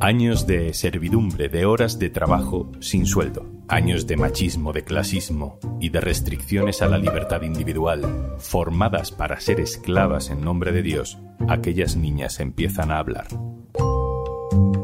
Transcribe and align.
Años 0.00 0.46
de 0.46 0.74
servidumbre, 0.74 1.48
de 1.48 1.64
horas 1.64 1.98
de 1.98 2.10
trabajo 2.10 2.70
sin 2.80 3.06
sueldo, 3.06 3.46
años 3.68 4.06
de 4.06 4.16
machismo, 4.16 4.72
de 4.72 4.84
clasismo 4.84 5.58
y 5.80 5.88
de 5.88 6.00
restricciones 6.00 6.82
a 6.82 6.88
la 6.88 6.98
libertad 6.98 7.42
individual, 7.42 8.34
formadas 8.38 9.12
para 9.12 9.40
ser 9.40 9.60
esclavas 9.60 10.28
en 10.28 10.42
nombre 10.42 10.72
de 10.72 10.82
Dios, 10.82 11.18
aquellas 11.48 11.96
niñas 11.96 12.40
empiezan 12.40 12.90
a 12.90 12.98
hablar. 12.98 13.28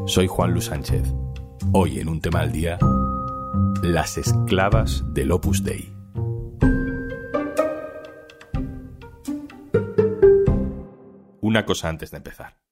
Soy 0.07 0.27
Juan 0.27 0.53
Luis 0.53 0.65
Sánchez. 0.65 1.03
Hoy 1.71 1.99
en 1.99 2.09
un 2.09 2.19
tema 2.19 2.39
al 2.39 2.51
día, 2.51 2.79
las 3.83 4.17
esclavas 4.17 5.03
del 5.13 5.31
Opus 5.31 5.63
Dei. 5.63 5.93
Una 11.41 11.65
cosa 11.65 11.89
antes 11.89 12.09
de 12.11 12.17
empezar. 12.17 12.57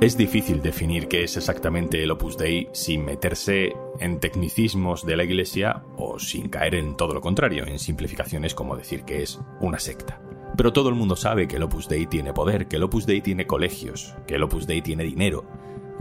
Es 0.00 0.16
difícil 0.16 0.62
definir 0.62 1.08
qué 1.08 1.24
es 1.24 1.36
exactamente 1.36 2.00
el 2.00 2.12
Opus 2.12 2.38
Dei 2.38 2.68
sin 2.72 3.04
meterse 3.04 3.74
en 3.98 4.20
tecnicismos 4.20 5.04
de 5.04 5.16
la 5.16 5.24
Iglesia 5.24 5.82
o 5.96 6.20
sin 6.20 6.48
caer 6.50 6.76
en 6.76 6.96
todo 6.96 7.14
lo 7.14 7.20
contrario, 7.20 7.66
en 7.66 7.80
simplificaciones 7.80 8.54
como 8.54 8.76
decir 8.76 9.02
que 9.02 9.24
es 9.24 9.40
una 9.60 9.80
secta. 9.80 10.20
Pero 10.56 10.72
todo 10.72 10.88
el 10.88 10.94
mundo 10.94 11.16
sabe 11.16 11.48
que 11.48 11.56
el 11.56 11.64
Opus 11.64 11.88
Dei 11.88 12.06
tiene 12.06 12.32
poder, 12.32 12.68
que 12.68 12.76
el 12.76 12.84
Opus 12.84 13.06
Dei 13.06 13.20
tiene 13.22 13.48
colegios, 13.48 14.14
que 14.28 14.36
el 14.36 14.44
Opus 14.44 14.68
Dei 14.68 14.82
tiene 14.82 15.02
dinero, 15.02 15.44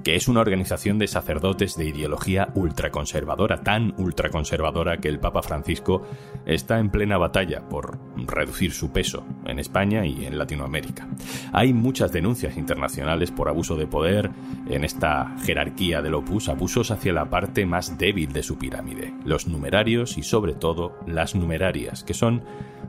que 0.03 0.15
es 0.15 0.27
una 0.27 0.41
organización 0.41 0.99
de 0.99 1.07
sacerdotes 1.07 1.75
de 1.75 1.85
ideología 1.85 2.49
ultraconservadora, 2.53 3.63
tan 3.63 3.95
ultraconservadora 3.97 4.97
que 4.97 5.07
el 5.09 5.19
Papa 5.19 5.41
Francisco 5.41 6.03
está 6.45 6.77
en 6.77 6.91
plena 6.91 7.17
batalla 7.17 7.67
por 7.67 7.97
reducir 8.27 8.71
su 8.71 8.91
peso 8.91 9.25
en 9.45 9.59
España 9.59 10.05
y 10.05 10.25
en 10.25 10.37
Latinoamérica. 10.37 11.07
Hay 11.51 11.73
muchas 11.73 12.11
denuncias 12.11 12.57
internacionales 12.57 13.31
por 13.31 13.49
abuso 13.49 13.75
de 13.75 13.87
poder 13.87 14.31
en 14.69 14.83
esta 14.83 15.35
jerarquía 15.43 16.01
del 16.01 16.15
opus, 16.15 16.49
abusos 16.49 16.91
hacia 16.91 17.13
la 17.13 17.29
parte 17.29 17.65
más 17.65 17.97
débil 17.97 18.31
de 18.33 18.43
su 18.43 18.57
pirámide, 18.57 19.13
los 19.25 19.47
numerarios 19.47 20.17
y 20.17 20.23
sobre 20.23 20.53
todo 20.53 20.97
las 21.05 21.35
numerarias, 21.35 22.03
que 22.03 22.13
son 22.13 22.43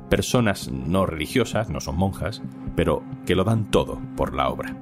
personas 0.08 0.70
no 0.70 1.06
religiosas, 1.06 1.68
no 1.68 1.80
son 1.80 1.96
monjas, 1.96 2.42
pero 2.76 3.02
que 3.26 3.34
lo 3.34 3.44
dan 3.44 3.70
todo 3.70 4.00
por 4.16 4.34
la 4.34 4.48
obra. 4.48 4.76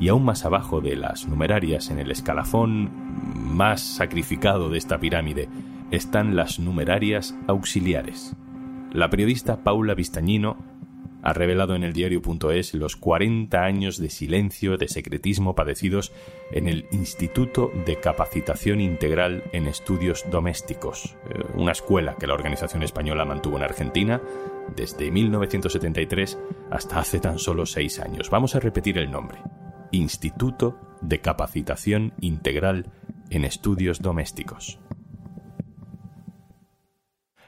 Y 0.00 0.08
aún 0.08 0.24
más 0.24 0.44
abajo 0.44 0.80
de 0.80 0.96
las 0.96 1.26
numerarias, 1.28 1.90
en 1.90 1.98
el 1.98 2.10
escalafón 2.10 2.90
más 3.34 3.80
sacrificado 3.80 4.68
de 4.68 4.78
esta 4.78 4.98
pirámide, 4.98 5.48
están 5.90 6.36
las 6.36 6.58
numerarias 6.58 7.36
auxiliares. 7.46 8.34
La 8.92 9.08
periodista 9.08 9.64
Paula 9.64 9.94
Vistañino 9.94 10.58
ha 11.22 11.32
revelado 11.32 11.74
en 11.74 11.82
el 11.82 11.94
diario.es 11.94 12.74
los 12.74 12.96
40 12.96 13.64
años 13.64 13.96
de 13.96 14.10
silencio, 14.10 14.76
de 14.76 14.86
secretismo 14.86 15.54
padecidos 15.54 16.12
en 16.50 16.68
el 16.68 16.84
Instituto 16.90 17.72
de 17.86 17.98
Capacitación 18.00 18.82
Integral 18.82 19.44
en 19.52 19.66
Estudios 19.66 20.26
Domésticos, 20.30 21.16
eh, 21.30 21.42
una 21.54 21.72
escuela 21.72 22.16
que 22.16 22.26
la 22.26 22.34
organización 22.34 22.82
española 22.82 23.24
mantuvo 23.24 23.56
en 23.56 23.62
Argentina 23.62 24.20
desde 24.76 25.10
1973 25.10 26.38
hasta 26.70 26.98
hace 26.98 27.18
tan 27.18 27.38
solo 27.38 27.64
seis 27.64 27.98
años. 27.98 28.28
Vamos 28.28 28.54
a 28.56 28.60
repetir 28.60 28.98
el 28.98 29.10
nombre. 29.10 29.38
Instituto 29.90 30.78
de 31.00 31.20
Capacitación 31.22 32.12
Integral 32.20 32.92
en 33.30 33.46
Estudios 33.46 34.02
Domésticos. 34.02 34.80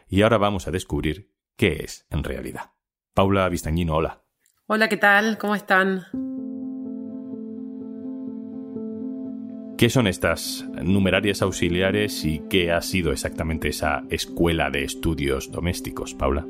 Y 0.08 0.22
ahora 0.22 0.38
vamos 0.38 0.68
a 0.68 0.70
descubrir 0.70 1.33
qué 1.56 1.84
es 1.84 2.06
en 2.10 2.24
realidad. 2.24 2.72
Paula 3.14 3.48
Vistañino, 3.48 3.96
hola. 3.96 4.22
Hola, 4.66 4.88
¿qué 4.88 4.96
tal? 4.96 5.38
¿Cómo 5.38 5.54
están? 5.54 6.04
¿Qué 9.76 9.90
son 9.90 10.06
estas 10.06 10.64
numerarias 10.82 11.42
auxiliares 11.42 12.24
y 12.24 12.40
qué 12.48 12.72
ha 12.72 12.80
sido 12.80 13.12
exactamente 13.12 13.68
esa 13.68 14.04
escuela 14.08 14.70
de 14.70 14.84
estudios 14.84 15.50
domésticos, 15.50 16.14
Paula? 16.14 16.46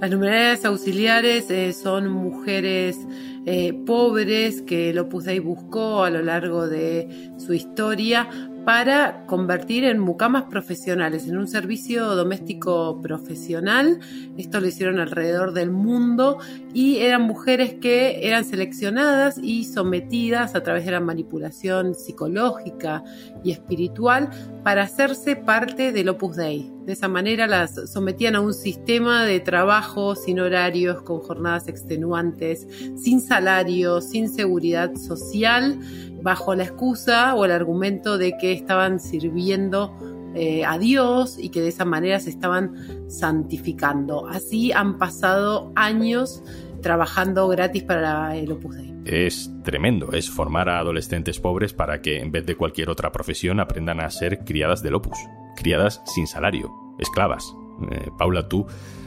Las 0.00 0.10
numerarias 0.10 0.64
auxiliares 0.64 1.50
eh, 1.50 1.72
son 1.72 2.08
mujeres 2.08 2.98
eh, 3.46 3.72
pobres 3.86 4.60
que 4.62 4.90
el 4.90 4.98
Opus 4.98 5.24
Dei 5.24 5.38
buscó 5.38 6.04
a 6.04 6.10
lo 6.10 6.22
largo 6.22 6.66
de 6.66 7.30
su 7.38 7.54
historia 7.54 8.28
para 8.64 9.26
convertir 9.26 9.84
en 9.84 9.98
mucamas 9.98 10.44
profesionales, 10.44 11.28
en 11.28 11.36
un 11.36 11.46
servicio 11.48 12.14
doméstico 12.14 13.00
profesional. 13.02 14.00
Esto 14.36 14.60
lo 14.60 14.66
hicieron 14.66 14.98
alrededor 14.98 15.52
del 15.52 15.70
mundo 15.70 16.38
y 16.72 16.98
eran 16.98 17.22
mujeres 17.22 17.74
que 17.74 18.26
eran 18.26 18.44
seleccionadas 18.44 19.38
y 19.38 19.64
sometidas 19.64 20.54
a 20.54 20.62
través 20.62 20.84
de 20.86 20.92
la 20.92 21.00
manipulación 21.00 21.94
psicológica 21.94 23.04
y 23.42 23.52
espiritual 23.52 24.30
para 24.62 24.82
hacerse 24.82 25.36
parte 25.36 25.92
del 25.92 26.08
Opus 26.08 26.36
Dei. 26.36 26.73
De 26.84 26.92
esa 26.92 27.08
manera 27.08 27.46
las 27.46 27.90
sometían 27.90 28.36
a 28.36 28.40
un 28.40 28.52
sistema 28.52 29.24
de 29.24 29.40
trabajo 29.40 30.14
sin 30.14 30.38
horarios, 30.38 31.00
con 31.02 31.20
jornadas 31.20 31.66
extenuantes, 31.66 32.68
sin 32.96 33.20
salario, 33.20 34.02
sin 34.02 34.28
seguridad 34.28 34.94
social 34.96 35.78
bajo 36.22 36.54
la 36.54 36.64
excusa 36.64 37.34
o 37.34 37.44
el 37.44 37.52
argumento 37.52 38.18
de 38.18 38.36
que 38.38 38.52
estaban 38.52 39.00
sirviendo 39.00 39.96
eh, 40.34 40.64
a 40.64 40.78
Dios 40.78 41.38
y 41.38 41.50
que 41.50 41.60
de 41.60 41.68
esa 41.68 41.84
manera 41.84 42.18
se 42.18 42.30
estaban 42.30 42.74
santificando. 43.08 44.26
Así 44.26 44.72
han 44.72 44.98
pasado 44.98 45.72
años 45.76 46.42
trabajando 46.82 47.48
gratis 47.48 47.82
para 47.82 48.36
el 48.36 48.52
Opus 48.52 48.76
Dei. 48.76 48.94
Es 49.04 49.50
tremendo, 49.62 50.12
es 50.12 50.28
formar 50.30 50.68
a 50.68 50.78
adolescentes 50.78 51.38
pobres 51.38 51.72
para 51.72 52.02
que 52.02 52.20
en 52.20 52.32
vez 52.32 52.44
de 52.46 52.56
cualquier 52.56 52.90
otra 52.90 53.12
profesión 53.12 53.60
aprendan 53.60 54.00
a 54.00 54.10
ser 54.10 54.44
criadas 54.44 54.82
del 54.82 54.94
Opus, 54.94 55.18
criadas 55.56 56.02
sin 56.06 56.26
salario, 56.26 56.70
esclavas. 56.98 57.56
Eh, 57.90 58.10
Paula, 58.16 58.48
tú 58.48 58.66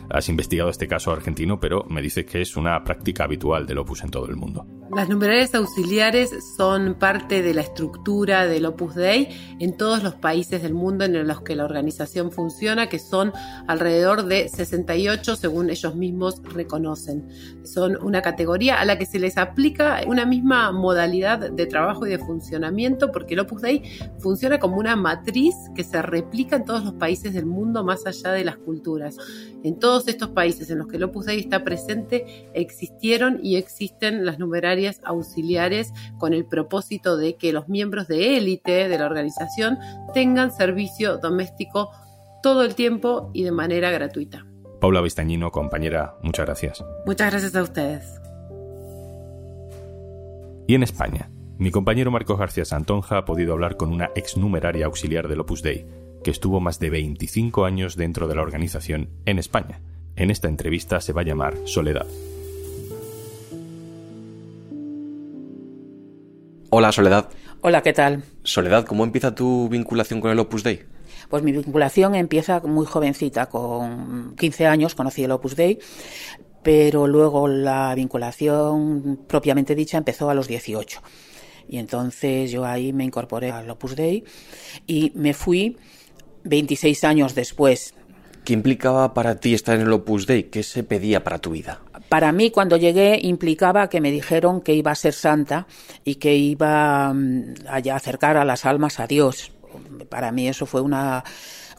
has 0.09 0.29
investigado 0.29 0.69
este 0.69 0.87
caso 0.87 1.11
argentino, 1.11 1.59
pero 1.59 1.83
me 1.89 2.01
dices 2.01 2.25
que 2.25 2.41
es 2.41 2.55
una 2.55 2.83
práctica 2.83 3.25
habitual 3.25 3.65
del 3.65 3.79
Opus 3.79 4.03
en 4.03 4.11
todo 4.11 4.27
el 4.27 4.35
mundo. 4.35 4.65
Las 4.95 5.09
numerarias 5.09 5.53
auxiliares 5.53 6.31
son 6.55 6.95
parte 6.95 7.41
de 7.41 7.53
la 7.53 7.59
estructura 7.59 8.47
del 8.47 8.65
Opus 8.65 8.95
Dei 8.95 9.27
en 9.59 9.75
todos 9.75 10.01
los 10.01 10.15
países 10.15 10.63
del 10.63 10.73
mundo 10.73 11.03
en 11.03 11.27
los 11.27 11.41
que 11.41 11.57
la 11.57 11.65
organización 11.65 12.31
funciona, 12.31 12.87
que 12.87 12.97
son 12.97 13.33
alrededor 13.67 14.25
de 14.25 14.47
68 14.47 15.35
según 15.35 15.69
ellos 15.69 15.95
mismos 15.95 16.41
reconocen. 16.43 17.27
Son 17.63 17.97
una 18.01 18.21
categoría 18.21 18.79
a 18.79 18.85
la 18.85 18.97
que 18.97 19.05
se 19.05 19.19
les 19.19 19.37
aplica 19.37 19.99
una 20.07 20.25
misma 20.25 20.71
modalidad 20.71 21.51
de 21.51 21.65
trabajo 21.65 22.07
y 22.07 22.11
de 22.11 22.19
funcionamiento 22.19 23.11
porque 23.11 23.33
el 23.33 23.41
Opus 23.41 23.61
Dei 23.61 23.83
funciona 24.19 24.57
como 24.57 24.77
una 24.77 24.95
matriz 24.95 25.53
que 25.75 25.83
se 25.83 26.01
replica 26.01 26.55
en 26.55 26.63
todos 26.63 26.85
los 26.85 26.93
países 26.93 27.33
del 27.33 27.45
mundo 27.45 27.83
más 27.83 28.05
allá 28.07 28.31
de 28.31 28.45
las 28.45 28.55
culturas. 28.55 29.17
En 29.63 29.77
todos 29.79 29.96
estos 30.05 30.29
países 30.29 30.69
en 30.69 30.79
los 30.79 30.87
que 30.87 30.97
el 30.97 31.03
Opus 31.03 31.25
Dei 31.25 31.39
está 31.39 31.63
presente 31.63 32.49
existieron 32.53 33.39
y 33.41 33.55
existen 33.55 34.25
las 34.25 34.37
numerarias 34.37 35.01
auxiliares 35.03 35.93
con 36.19 36.33
el 36.33 36.45
propósito 36.45 37.17
de 37.17 37.37
que 37.37 37.53
los 37.53 37.69
miembros 37.69 38.07
de 38.07 38.37
élite 38.37 38.87
de 38.89 38.97
la 38.97 39.05
organización 39.05 39.79
tengan 40.13 40.51
servicio 40.51 41.17
doméstico 41.17 41.89
todo 42.43 42.63
el 42.63 42.75
tiempo 42.75 43.31
y 43.33 43.43
de 43.43 43.51
manera 43.51 43.89
gratuita. 43.91 44.45
Paula 44.79 45.01
Vistañino, 45.01 45.51
compañera, 45.51 46.15
muchas 46.21 46.45
gracias. 46.45 46.85
Muchas 47.05 47.31
gracias 47.31 47.55
a 47.55 47.63
ustedes. 47.63 48.21
Y 50.67 50.75
en 50.75 50.83
España, 50.83 51.31
mi 51.57 51.71
compañero 51.71 52.11
Marcos 52.11 52.37
García 52.37 52.65
Santonja 52.65 53.17
ha 53.17 53.25
podido 53.25 53.53
hablar 53.53 53.77
con 53.77 53.91
una 53.91 54.11
exnumeraria 54.15 54.85
auxiliar 54.85 55.27
del 55.27 55.39
Opus 55.39 55.63
Dei, 55.63 55.87
que 56.27 56.31
estuvo 56.31 56.59
más 56.59 56.77
de 56.79 56.89
25 56.89 57.63
años 57.63 57.95
dentro 57.95 58.27
de 58.27 58.35
la 58.35 58.41
organización 58.41 59.07
en 59.25 59.39
España. 59.39 59.79
En 60.17 60.29
esta 60.29 60.49
entrevista 60.49 60.99
se 60.99 61.13
va 61.13 61.21
a 61.21 61.23
llamar 61.23 61.55
Soledad. 61.63 62.05
Hola, 66.69 66.91
Soledad. 66.91 67.29
Hola, 67.61 67.81
¿qué 67.81 67.93
tal? 67.93 68.25
Soledad, 68.43 68.85
¿cómo 68.85 69.05
empieza 69.05 69.33
tu 69.33 69.69
vinculación 69.69 70.19
con 70.19 70.29
el 70.29 70.39
Opus 70.39 70.63
Dei? 70.63 70.81
Pues 71.29 71.43
mi 71.43 71.53
vinculación 71.53 72.13
empieza 72.13 72.59
muy 72.59 72.85
jovencita, 72.85 73.45
con 73.45 74.35
15 74.35 74.67
años 74.67 74.95
conocí 74.95 75.23
el 75.23 75.31
Opus 75.31 75.55
Dei, 75.55 75.79
pero 76.61 77.07
luego 77.07 77.47
la 77.47 77.95
vinculación 77.95 79.21
propiamente 79.29 79.75
dicha 79.75 79.97
empezó 79.97 80.29
a 80.29 80.33
los 80.33 80.49
18. 80.49 81.01
Y 81.69 81.77
entonces 81.77 82.51
yo 82.51 82.65
ahí 82.65 82.91
me 82.91 83.05
incorporé 83.05 83.49
al 83.49 83.69
Opus 83.69 83.95
Dei 83.95 84.25
y 84.85 85.13
me 85.15 85.33
fui 85.33 85.77
26 86.47 87.03
años 87.03 87.35
después. 87.35 87.93
¿Qué 88.43 88.53
implicaba 88.53 89.13
para 89.13 89.35
ti 89.35 89.53
estar 89.53 89.75
en 89.75 89.81
el 89.81 89.91
Opus 89.91 90.25
Dei? 90.25 90.43
¿Qué 90.43 90.63
se 90.63 90.83
pedía 90.83 91.23
para 91.23 91.39
tu 91.39 91.51
vida? 91.51 91.81
Para 92.09 92.31
mí, 92.31 92.51
cuando 92.51 92.77
llegué, 92.77 93.19
implicaba 93.21 93.89
que 93.89 93.99
me 93.99 94.11
dijeron 94.11 94.61
que 94.61 94.73
iba 94.73 94.91
a 94.91 94.95
ser 94.95 95.13
santa 95.13 95.67
y 96.05 96.15
que 96.15 96.35
iba 96.35 97.13
mm, 97.13 97.55
a 97.67 97.95
acercar 97.95 98.37
a 98.37 98.45
las 98.45 98.65
almas 98.65 98.99
a 98.99 99.07
Dios. 99.07 99.51
Para 100.09 100.31
mí 100.31 100.47
eso 100.47 100.65
fue 100.65 100.81
una 100.81 101.25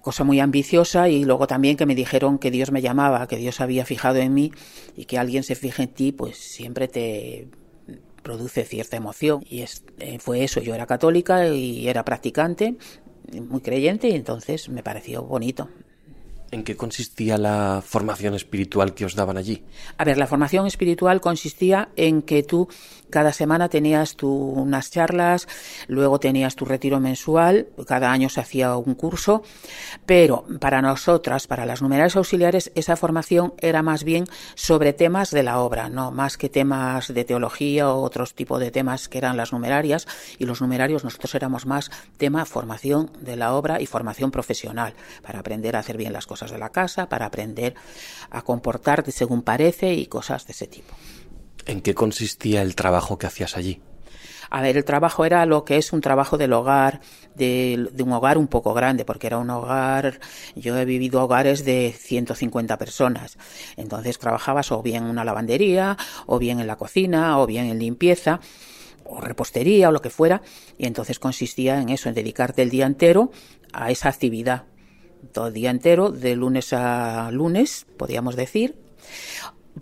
cosa 0.03 0.25
muy 0.25 0.41
ambiciosa 0.41 1.09
y 1.09 1.25
luego 1.25 1.47
también 1.47 1.77
que 1.77 1.87
me 1.87 1.95
dijeron 1.95 2.39
que 2.39 2.51
Dios 2.51 2.71
me 2.71 2.83
llamaba, 2.83 3.27
que 3.27 3.37
Dios 3.37 3.61
había 3.61 3.85
fijado 3.85 4.19
en 4.19 4.35
mí 4.35 4.53
y 4.97 5.07
que 5.07 5.19
alguien 5.19 5.43
se 5.43 5.55
fije 5.55 5.85
en 5.85 5.89
ti, 5.89 6.13
pues 6.13 6.37
siempre 6.37 6.89
te 6.89 7.49
produce 8.23 8.65
cierta 8.65 8.97
emoción. 8.97 9.43
Y 9.49 9.63
es, 9.63 9.85
eh, 10.01 10.19
fue 10.19 10.45
eso, 10.45 10.61
yo 10.61 10.75
era 10.75 10.87
católica 10.87 11.49
y 11.49 11.89
era 11.89 12.05
practicante, 12.05 12.77
muy 13.33 13.61
creyente 13.61 14.09
y 14.09 14.13
entonces 14.13 14.69
me 14.69 14.83
pareció 14.83 15.23
bonito. 15.23 15.69
¿En 16.51 16.65
qué 16.65 16.77
consistía 16.77 17.37
la 17.37 17.83
formación 17.85 18.35
espiritual 18.35 18.95
que 18.95 19.05
os 19.05 19.15
daban 19.15 19.37
allí? 19.37 19.65
A 19.99 20.05
ver, 20.05 20.17
la 20.17 20.27
formación 20.27 20.67
espiritual 20.67 21.21
consistía 21.21 21.91
en 21.97 22.23
que 22.23 22.43
tú 22.43 22.69
cada 23.11 23.33
semana 23.33 23.69
tenías 23.69 24.17
tu, 24.17 24.31
unas 24.31 24.91
charlas, 24.91 25.47
luego 25.89 26.21
tenías 26.21 26.57
tu 26.57 26.65
retiro 26.65 27.01
mensual, 27.01 27.69
cada 27.87 28.13
año 28.13 28.31
se 28.31 28.41
hacía 28.41 28.77
un 28.77 28.95
curso, 28.95 29.43
pero 30.07 30.45
para 30.59 30.81
nosotras, 30.81 31.47
para 31.47 31.67
las 31.67 31.83
numerarias 31.83 32.17
auxiliares, 32.17 32.71
esa 32.75 32.97
formación 32.97 33.53
era 33.59 33.83
más 33.83 34.05
bien 34.05 34.25
sobre 34.55 34.95
temas 34.95 35.31
de 35.31 35.43
la 35.43 35.61
obra, 35.61 35.91
no 35.91 36.11
más 36.13 36.39
que 36.39 36.49
temas 36.49 37.13
de 37.13 37.25
teología 37.25 37.91
o 37.91 38.03
otros 38.03 38.35
tipos 38.35 38.61
de 38.61 38.71
temas 38.71 39.09
que 39.09 39.19
eran 39.19 39.37
las 39.37 39.53
numerarias, 39.53 40.07
y 40.39 40.47
los 40.47 40.63
numerarios 40.63 41.05
nosotros 41.05 41.35
éramos 41.35 41.67
más 41.67 41.91
tema 42.17 42.47
formación 42.47 43.11
de 43.21 43.37
la 43.37 43.55
obra 43.55 43.81
y 43.81 43.87
formación 43.87 44.31
profesional, 44.31 44.95
para 45.23 45.41
aprender 45.41 45.77
a 45.77 45.81
hacer 45.81 45.97
bien 45.99 46.13
las 46.13 46.27
cosas 46.27 46.38
de 46.47 46.59
la 46.59 46.71
casa, 46.71 47.09
para 47.09 47.27
aprender 47.27 47.75
a 48.31 48.43
comportarte 48.43 49.13
según 49.13 49.43
parece 49.43 49.95
y 49.95 50.07
cosas 50.07 50.47
de 50.47 50.53
ese 50.53 50.67
tipo. 50.67 50.95
¿En 51.67 51.83
qué 51.83 51.95
consistía 51.95 52.63
el 52.63 52.75
trabajo 52.75 53.19
que 53.19 53.27
hacías 53.27 53.57
allí? 53.57 53.81
A 54.51 54.63
ver, 54.63 54.77
el 54.77 54.85
trabajo 54.85 55.25
era 55.25 55.45
lo 55.45 55.65
que 55.65 55.77
es 55.77 55.93
un 55.93 56.01
trabajo 56.01 56.39
del 56.39 56.53
hogar, 56.53 57.01
de, 57.35 57.91
un 57.99 58.13
hogar 58.13 58.39
un 58.39 58.47
poco 58.47 58.73
grande, 58.73 59.05
porque 59.05 59.27
era 59.27 59.39
un 59.39 59.51
hogar, 59.51 60.21
yo 60.57 60.79
he 60.79 60.85
vivido 60.85 61.23
hogares 61.23 61.65
de 61.65 61.95
150 61.97 62.79
personas. 62.79 63.37
Entonces 63.77 64.19
trabajabas 64.19 64.73
o 64.73 64.83
bien 64.83 65.05
en 65.05 65.11
una 65.11 65.25
lavandería, 65.25 65.97
o 66.27 66.39
bien 66.39 66.61
en 66.61 66.67
la 66.67 66.77
cocina, 66.77 67.39
o 67.39 67.47
bien 67.47 67.67
en 67.67 67.79
limpieza, 67.79 68.41
o 69.05 69.21
repostería, 69.21 69.91
o 69.91 69.93
lo 69.93 70.01
que 70.01 70.11
fuera. 70.11 70.41
Y 70.79 70.87
entonces 70.87 71.19
consistía 71.19 71.81
en 71.81 71.91
eso, 71.91 72.09
en 72.09 72.15
dedicarte 72.15 72.63
el 72.63 72.71
día 72.71 72.87
entero 72.87 73.31
a 73.73 73.91
esa 73.91 74.09
actividad. 74.09 74.65
Todo 75.33 75.49
el 75.49 75.55
día 75.55 75.71
entero, 75.71 76.11
de 76.11 76.37
lunes 76.37 76.73
a 76.73 77.31
lunes, 77.31 77.87
podríamos 77.97 78.37
decir 78.37 78.77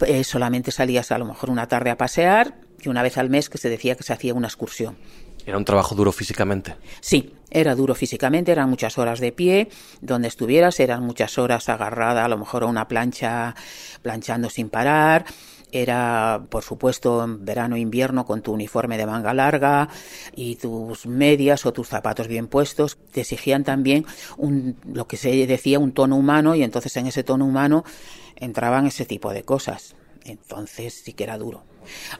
eh, 0.04 0.24
solamente 0.24 0.70
salías 0.70 1.10
a 1.12 1.18
lo 1.18 1.24
mejor 1.24 1.50
una 1.50 1.68
tarde 1.68 1.90
a 1.90 1.96
pasear 1.96 2.58
y 2.80 2.88
una 2.88 3.02
vez 3.02 3.16
al 3.16 3.30
mes 3.30 3.48
que 3.48 3.58
se 3.58 3.68
decía 3.68 3.94
que 3.94 4.02
se 4.02 4.12
hacía 4.12 4.34
una 4.34 4.48
excursión. 4.48 4.96
¿Era 5.46 5.56
un 5.56 5.64
trabajo 5.64 5.94
duro 5.94 6.10
físicamente? 6.10 6.74
Sí, 7.00 7.34
era 7.50 7.74
duro 7.76 7.94
físicamente, 7.94 8.50
eran 8.50 8.68
muchas 8.68 8.98
horas 8.98 9.20
de 9.20 9.30
pie, 9.30 9.68
donde 10.00 10.26
estuvieras, 10.26 10.80
eran 10.80 11.04
muchas 11.04 11.38
horas 11.38 11.68
agarrada 11.68 12.24
a 12.24 12.28
lo 12.28 12.36
mejor 12.36 12.64
a 12.64 12.66
una 12.66 12.88
plancha, 12.88 13.54
planchando 14.02 14.50
sin 14.50 14.68
parar, 14.68 15.24
era, 15.82 16.44
por 16.48 16.62
supuesto, 16.62 17.24
en 17.24 17.44
verano 17.44 17.76
e 17.76 17.80
invierno 17.80 18.24
con 18.24 18.42
tu 18.42 18.52
uniforme 18.52 18.96
de 18.98 19.06
manga 19.06 19.34
larga 19.34 19.88
y 20.34 20.56
tus 20.56 21.06
medias 21.06 21.66
o 21.66 21.72
tus 21.72 21.88
zapatos 21.88 22.28
bien 22.28 22.46
puestos. 22.48 22.98
Te 23.10 23.22
exigían 23.22 23.64
también 23.64 24.06
un, 24.36 24.76
lo 24.92 25.06
que 25.06 25.16
se 25.16 25.46
decía 25.46 25.78
un 25.78 25.92
tono 25.92 26.16
humano 26.16 26.54
y 26.54 26.62
entonces 26.62 26.96
en 26.96 27.06
ese 27.06 27.24
tono 27.24 27.44
humano 27.44 27.84
entraban 28.36 28.86
ese 28.86 29.04
tipo 29.04 29.32
de 29.32 29.42
cosas. 29.42 29.96
Entonces 30.24 31.02
sí 31.04 31.12
que 31.12 31.24
era 31.24 31.38
duro. 31.38 31.62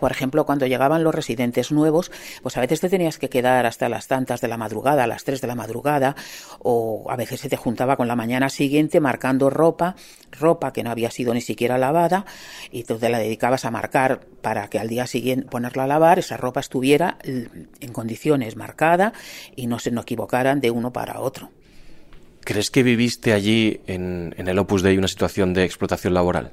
Por 0.00 0.12
ejemplo, 0.12 0.46
cuando 0.46 0.66
llegaban 0.66 1.04
los 1.04 1.14
residentes 1.14 1.72
nuevos, 1.72 2.10
pues 2.42 2.56
a 2.56 2.60
veces 2.60 2.80
te 2.80 2.88
tenías 2.88 3.18
que 3.18 3.28
quedar 3.28 3.66
hasta 3.66 3.88
las 3.88 4.06
tantas 4.06 4.40
de 4.40 4.48
la 4.48 4.56
madrugada, 4.56 5.04
a 5.04 5.06
las 5.06 5.24
tres 5.24 5.40
de 5.40 5.46
la 5.46 5.54
madrugada, 5.54 6.16
o 6.60 7.06
a 7.08 7.16
veces 7.16 7.40
se 7.40 7.48
te 7.48 7.56
juntaba 7.56 7.96
con 7.96 8.08
la 8.08 8.16
mañana 8.16 8.48
siguiente 8.48 9.00
marcando 9.00 9.50
ropa, 9.50 9.96
ropa 10.32 10.72
que 10.72 10.82
no 10.82 10.90
había 10.90 11.10
sido 11.10 11.34
ni 11.34 11.40
siquiera 11.40 11.78
lavada, 11.78 12.26
y 12.70 12.84
tú 12.84 12.98
te 12.98 13.08
la 13.08 13.18
dedicabas 13.18 13.64
a 13.64 13.70
marcar 13.70 14.20
para 14.42 14.68
que 14.68 14.78
al 14.78 14.88
día 14.88 15.06
siguiente 15.06 15.48
ponerla 15.48 15.84
a 15.84 15.86
lavar, 15.86 16.18
esa 16.18 16.36
ropa 16.36 16.60
estuviera 16.60 17.18
en 17.24 17.92
condiciones 17.92 18.56
marcada 18.56 19.12
y 19.54 19.66
no 19.66 19.78
se 19.78 19.90
no 19.90 20.02
equivocaran 20.02 20.60
de 20.60 20.70
uno 20.70 20.92
para 20.92 21.20
otro. 21.20 21.50
¿Crees 22.46 22.70
que 22.70 22.84
viviste 22.84 23.32
allí 23.32 23.80
en, 23.88 24.32
el 24.36 24.58
Opus 24.60 24.82
Dei 24.82 24.96
una 24.96 25.08
situación 25.08 25.52
de 25.52 25.64
explotación 25.64 26.14
laboral? 26.14 26.52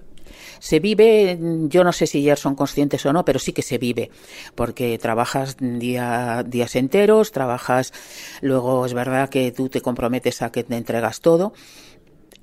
Se 0.64 0.80
vive, 0.80 1.38
yo 1.68 1.84
no 1.84 1.92
sé 1.92 2.08
si 2.08 2.24
ya 2.24 2.38
son 2.38 2.56
conscientes 2.56 3.06
o 3.06 3.12
no, 3.12 3.26
pero 3.26 3.38
sí 3.38 3.52
que 3.52 3.62
se 3.62 3.78
vive, 3.78 4.10
porque 4.56 4.98
trabajas 4.98 5.58
día, 5.60 6.42
días 6.48 6.78
enteros, 6.78 7.34
trabajas, 7.34 7.92
luego 8.40 8.86
es 8.86 8.94
verdad 8.94 9.28
que 9.28 9.52
tú 9.52 9.68
te 9.68 9.82
comprometes 9.82 10.42
a 10.42 10.54
que 10.54 10.64
te 10.64 10.78
entregas 10.78 11.20
todo. 11.20 11.52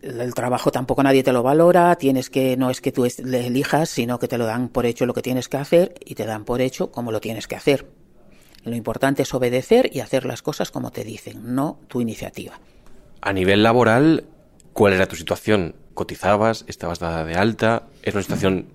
El 0.02 0.34
trabajo 0.34 0.70
tampoco 0.70 1.02
nadie 1.02 1.22
te 1.22 1.32
lo 1.32 1.43
valora, 1.43 1.96
tienes 1.96 2.28
que, 2.28 2.58
no 2.58 2.69
es 2.69 2.82
que 2.82 2.93
tú 2.93 3.08
le 3.25 3.46
elijas, 3.46 3.88
sino 3.88 4.19
que 4.19 4.28
te 4.28 4.37
lo 4.37 4.44
dan 4.44 4.69
por 4.69 4.84
hecho 4.84 5.06
lo 5.06 5.14
que 5.14 5.23
tienes 5.23 5.49
que 5.49 5.56
hacer 5.56 5.94
y 6.05 6.14
te 6.14 6.26
dan 6.26 6.44
por 6.44 6.61
hecho 6.61 6.93
como 6.93 7.12
lo 7.12 7.23
tienes 7.23 7.46
que 7.46 7.56
hacer. 7.56 7.87
Lo 8.64 8.76
importante 8.76 9.23
es 9.23 9.32
obedecer 9.32 9.88
y 9.94 10.00
hacer 10.00 10.26
las 10.26 10.43
cosas 10.43 10.70
como 10.70 10.90
te 10.90 11.05
dicen, 11.05 11.55
no 11.55 11.78
tu 11.88 12.02
iniciativa. 12.02 12.61
A 13.23 13.32
nivel 13.32 13.62
laboral, 13.62 14.25
¿cuál 14.75 14.93
era 14.93 15.06
tu 15.06 15.16
situación? 15.16 15.80
¿Cotizabas? 15.94 16.64
¿Estabas 16.69 16.98
dada 16.98 17.25
de 17.25 17.34
alta? 17.34 17.84
¿Era 18.02 18.14
una 18.14 18.22
situación 18.22 18.66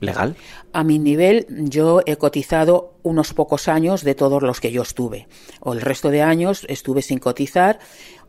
legal? 0.00 0.36
A 0.72 0.84
mi 0.84 0.98
nivel, 0.98 1.46
yo 1.48 2.00
he 2.06 2.16
cotizado 2.16 2.94
unos 3.02 3.34
pocos 3.34 3.68
años 3.68 4.02
de 4.02 4.14
todos 4.14 4.42
los 4.42 4.60
que 4.60 4.72
yo 4.72 4.82
estuve. 4.82 5.28
O 5.60 5.72
el 5.72 5.80
resto 5.80 6.10
de 6.10 6.22
años 6.22 6.66
estuve 6.68 7.02
sin 7.02 7.18
cotizar 7.18 7.78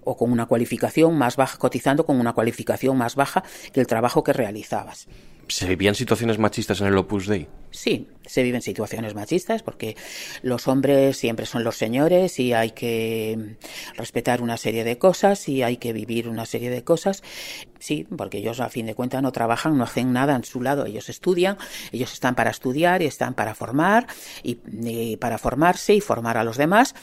o 0.06 0.16
con 0.16 0.31
una 0.31 0.46
cualificación 0.46 1.18
más 1.18 1.36
baja, 1.36 1.57
cotizando 1.57 2.06
con 2.06 2.19
una 2.19 2.34
cualificación 2.34 2.98
más 2.98 3.16
baja 3.16 3.44
que 3.74 3.81
el 3.81 3.88
trabajo 3.88 4.24
que 4.24 4.34
realizabas. 4.34 5.07
¿Se 5.48 5.68
vivían 5.68 5.94
situaciones 5.94 6.40
machistas 6.40 6.81
en 6.81 6.88
el 6.88 6.98
Opus 6.98 7.28
Dei? 7.28 7.48
Sí, 7.69 8.07
se 8.25 8.42
viven 8.42 8.62
situaciones 8.62 9.13
machistas 9.13 9.62
porque 9.62 9.96
los 10.42 10.68
hombres 10.68 11.18
siempre 11.18 11.46
son 11.46 11.63
los 11.63 11.75
señores 11.75 12.40
y 12.40 12.54
hay 12.54 12.72
que 12.72 13.58
respetar 13.96 14.41
una 14.41 14.58
serie 14.58 14.84
de 14.84 14.98
cosas 14.98 15.48
y 15.50 15.62
hay 15.62 15.77
que 15.77 15.94
vivir 15.94 16.30
una 16.30 16.46
serie 16.46 16.70
de 16.70 16.84
cosas. 16.84 17.22
Sí, 17.80 18.08
porque 18.18 18.39
ellos 18.39 18.60
a 18.60 18.70
fin 18.70 18.88
de 18.88 18.96
cuentas 18.96 19.22
no 19.22 19.32
trabajan, 19.32 19.77
no 19.77 19.84
hacen 19.84 20.13
nada 20.13 20.36
en 20.36 20.46
su 20.46 20.62
lado. 20.62 20.86
Ellos 20.86 21.10
estudian, 21.10 21.58
ellos 21.91 22.13
están 22.13 22.34
para 22.34 22.50
estudiar 22.50 23.01
y 23.01 23.06
están 23.06 23.36
para 23.36 23.53
formar 23.53 24.08
y, 24.41 25.18
para 25.18 25.38
formarse 25.38 25.94
y 25.94 26.01
formar 26.01 26.38
a 26.38 26.44
los 26.44 26.58
demás 26.58 26.96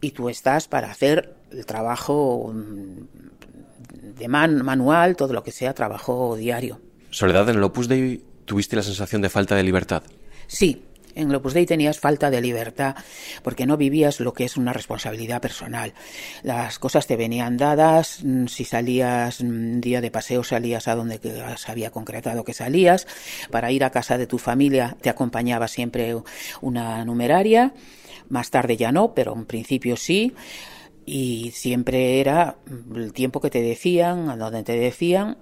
y 0.00 0.10
tú 0.10 0.28
estás 0.28 0.68
para 0.68 0.90
hacer 0.90 1.35
el 1.50 1.66
trabajo 1.66 2.52
mm, 2.54 4.16
de 4.18 4.28
man, 4.28 4.64
manual, 4.64 5.16
todo 5.16 5.32
lo 5.32 5.42
que 5.42 5.52
sea 5.52 5.74
trabajo 5.74 6.36
diario. 6.36 6.80
Soledad, 7.10 7.48
en 7.48 7.56
el 7.56 7.62
Opus 7.62 7.88
Dei 7.88 8.22
tuviste 8.44 8.76
la 8.76 8.82
sensación 8.82 9.22
de 9.22 9.28
falta 9.28 9.54
de 9.54 9.62
libertad. 9.62 10.02
Sí, 10.46 10.82
en 11.14 11.30
el 11.30 11.36
Opus 11.36 11.54
Dei 11.54 11.66
tenías 11.66 11.98
falta 11.98 12.30
de 12.30 12.40
libertad 12.40 12.94
porque 13.42 13.66
no 13.66 13.76
vivías 13.76 14.20
lo 14.20 14.32
que 14.32 14.44
es 14.44 14.56
una 14.56 14.72
responsabilidad 14.72 15.40
personal. 15.40 15.94
Las 16.42 16.78
cosas 16.78 17.06
te 17.06 17.16
venían 17.16 17.56
dadas, 17.56 18.20
mm, 18.22 18.46
si 18.46 18.64
salías 18.64 19.40
un 19.40 19.80
día 19.80 20.00
de 20.00 20.10
paseo 20.10 20.44
salías 20.44 20.88
a 20.88 20.94
donde 20.94 21.20
se 21.56 21.70
había 21.70 21.90
concretado 21.90 22.44
que 22.44 22.54
salías, 22.54 23.06
para 23.50 23.72
ir 23.72 23.82
a 23.84 23.90
casa 23.90 24.18
de 24.18 24.26
tu 24.26 24.38
familia 24.38 24.96
te 25.00 25.10
acompañaba 25.10 25.68
siempre 25.68 26.16
una 26.60 27.04
numeraria, 27.04 27.72
más 28.28 28.50
tarde 28.50 28.76
ya 28.76 28.92
no, 28.92 29.14
pero 29.14 29.34
en 29.34 29.46
principio 29.46 29.96
sí 29.96 30.34
y 31.06 31.52
siempre 31.52 32.20
era 32.20 32.56
el 32.94 33.12
tiempo 33.12 33.40
que 33.40 33.48
te 33.48 33.62
decían, 33.62 34.28
a 34.28 34.36
donde 34.36 34.64
te 34.64 34.76
decían 34.76 35.38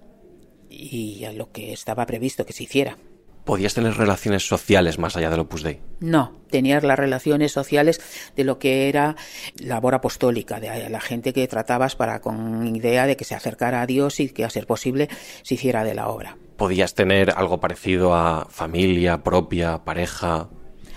y 0.68 1.24
a 1.24 1.32
lo 1.32 1.50
que 1.50 1.72
estaba 1.72 2.06
previsto 2.06 2.44
que 2.44 2.52
se 2.52 2.64
hiciera. 2.64 2.98
¿Podías 3.44 3.74
tener 3.74 3.94
relaciones 3.96 4.46
sociales 4.46 4.98
más 4.98 5.16
allá 5.16 5.28
del 5.28 5.40
Opus 5.40 5.62
Dei? 5.62 5.80
No, 6.00 6.32
tenías 6.50 6.82
las 6.82 6.98
relaciones 6.98 7.52
sociales 7.52 8.00
de 8.36 8.44
lo 8.44 8.58
que 8.58 8.88
era 8.88 9.16
labor 9.58 9.94
apostólica, 9.94 10.60
de 10.60 10.88
la 10.88 11.00
gente 11.00 11.34
que 11.34 11.46
tratabas 11.46 11.94
para 11.94 12.20
con 12.20 12.74
idea 12.74 13.06
de 13.06 13.16
que 13.16 13.24
se 13.24 13.34
acercara 13.34 13.82
a 13.82 13.86
Dios 13.86 14.20
y 14.20 14.30
que 14.30 14.44
a 14.44 14.50
ser 14.50 14.66
posible 14.66 15.10
se 15.42 15.54
hiciera 15.54 15.84
de 15.84 15.94
la 15.94 16.08
obra. 16.08 16.38
¿Podías 16.56 16.94
tener 16.94 17.32
algo 17.36 17.60
parecido 17.60 18.14
a 18.14 18.46
familia 18.48 19.22
propia, 19.22 19.84
pareja? 19.84 20.48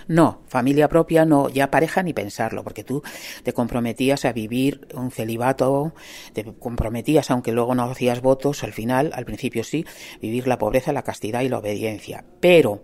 No, 0.08 0.40
familia 0.46 0.88
propia 0.88 1.26
no, 1.26 1.50
ya 1.50 1.70
pareja 1.70 2.02
ni 2.02 2.14
pensarlo, 2.14 2.64
porque 2.64 2.82
tú 2.82 3.02
te 3.42 3.52
comprometías 3.52 4.24
a 4.24 4.32
vivir 4.32 4.88
un 4.94 5.10
celibato, 5.10 5.92
te 6.32 6.44
comprometías, 6.44 7.30
aunque 7.30 7.52
luego 7.52 7.74
no 7.74 7.84
hacías 7.84 8.22
votos, 8.22 8.64
al 8.64 8.72
final, 8.72 9.12
al 9.14 9.26
principio 9.26 9.64
sí, 9.64 9.84
vivir 10.22 10.48
la 10.48 10.56
pobreza, 10.56 10.94
la 10.94 11.02
castidad 11.02 11.42
y 11.42 11.50
la 11.50 11.58
obediencia. 11.58 12.24
Pero 12.40 12.80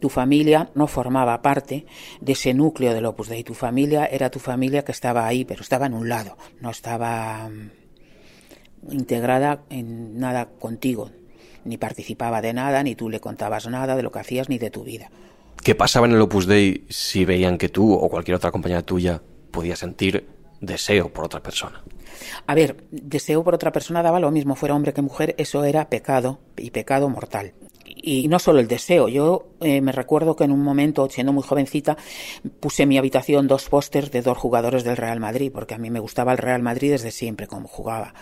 tu 0.00 0.08
familia 0.08 0.70
no 0.74 0.86
formaba 0.86 1.42
parte 1.42 1.84
de 2.22 2.32
ese 2.32 2.54
núcleo 2.54 2.94
del 2.94 3.04
Opus 3.04 3.28
Dei. 3.28 3.44
Tu 3.44 3.52
familia 3.52 4.06
era 4.06 4.30
tu 4.30 4.38
familia 4.38 4.82
que 4.82 4.92
estaba 4.92 5.26
ahí, 5.26 5.44
pero 5.44 5.60
estaba 5.60 5.84
en 5.84 5.92
un 5.92 6.08
lado, 6.08 6.38
no 6.60 6.70
estaba 6.70 7.50
integrada 8.90 9.62
en 9.68 10.18
nada 10.18 10.46
contigo, 10.58 11.10
ni 11.66 11.76
participaba 11.76 12.40
de 12.40 12.54
nada, 12.54 12.82
ni 12.82 12.94
tú 12.94 13.10
le 13.10 13.20
contabas 13.20 13.68
nada 13.68 13.94
de 13.94 14.02
lo 14.02 14.10
que 14.10 14.20
hacías 14.20 14.48
ni 14.48 14.56
de 14.56 14.70
tu 14.70 14.84
vida. 14.84 15.10
¿Qué 15.62 15.76
pasaba 15.76 16.06
en 16.06 16.12
el 16.12 16.20
Opus 16.20 16.46
Dei 16.46 16.84
si 16.88 17.24
veían 17.24 17.56
que 17.56 17.68
tú 17.68 17.92
o 17.94 18.08
cualquier 18.08 18.34
otra 18.34 18.50
compañera 18.50 18.82
tuya 18.82 19.22
podía 19.52 19.76
sentir 19.76 20.26
deseo 20.60 21.12
por 21.12 21.24
otra 21.24 21.40
persona? 21.40 21.84
A 22.48 22.54
ver, 22.56 22.84
deseo 22.90 23.44
por 23.44 23.54
otra 23.54 23.70
persona 23.70 24.02
daba 24.02 24.18
lo 24.18 24.32
mismo, 24.32 24.56
fuera 24.56 24.74
hombre 24.74 24.92
que 24.92 25.02
mujer, 25.02 25.36
eso 25.38 25.62
era 25.64 25.88
pecado 25.88 26.40
y 26.56 26.70
pecado 26.70 27.08
mortal. 27.08 27.54
Y 27.84 28.26
no 28.26 28.40
solo 28.40 28.58
el 28.58 28.66
deseo, 28.66 29.06
yo 29.08 29.50
eh, 29.60 29.80
me 29.80 29.92
recuerdo 29.92 30.34
que 30.34 30.42
en 30.42 30.50
un 30.50 30.64
momento, 30.64 31.08
siendo 31.08 31.32
muy 31.32 31.44
jovencita, 31.44 31.96
puse 32.58 32.82
en 32.82 32.88
mi 32.88 32.98
habitación 32.98 33.46
dos 33.46 33.68
pósters 33.68 34.10
de 34.10 34.22
dos 34.22 34.36
jugadores 34.36 34.82
del 34.82 34.96
Real 34.96 35.20
Madrid, 35.20 35.52
porque 35.54 35.74
a 35.74 35.78
mí 35.78 35.90
me 35.90 36.00
gustaba 36.00 36.32
el 36.32 36.38
Real 36.38 36.62
Madrid 36.62 36.90
desde 36.90 37.12
siempre, 37.12 37.46
como 37.46 37.68
jugaba. 37.68 38.14